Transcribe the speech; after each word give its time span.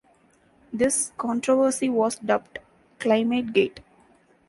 This 0.73 1.11
controversy 1.15 1.87
was 1.87 2.15
dubbed 2.15 2.57
"Climategate". 2.99 3.81